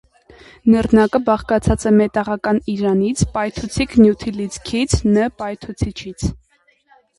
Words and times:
Նռնակը 0.75 1.19
բաղկացած 1.27 1.85
է 1.89 1.91
մետաղական 1.97 2.61
իրանից, 2.75 3.23
պայթուցիկ 3.37 3.95
նյութի 4.05 4.35
լիցքից 4.41 4.99
ն 5.13 5.23
պայթուցիչից։ 5.45 6.29